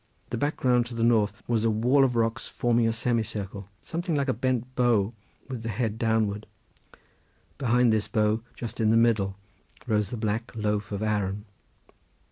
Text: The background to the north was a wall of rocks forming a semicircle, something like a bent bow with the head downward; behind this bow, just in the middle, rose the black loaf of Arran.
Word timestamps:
The 0.31 0.37
background 0.39 0.87
to 0.87 0.95
the 0.95 1.03
north 1.03 1.31
was 1.47 1.63
a 1.63 1.69
wall 1.69 2.03
of 2.03 2.15
rocks 2.15 2.47
forming 2.47 2.87
a 2.87 2.91
semicircle, 2.91 3.67
something 3.83 4.15
like 4.15 4.29
a 4.29 4.33
bent 4.33 4.73
bow 4.73 5.13
with 5.47 5.61
the 5.61 5.69
head 5.69 5.99
downward; 5.99 6.47
behind 7.59 7.93
this 7.93 8.07
bow, 8.07 8.41
just 8.55 8.79
in 8.79 8.89
the 8.89 8.97
middle, 8.97 9.35
rose 9.85 10.09
the 10.09 10.17
black 10.17 10.55
loaf 10.55 10.91
of 10.91 11.03
Arran. 11.03 11.45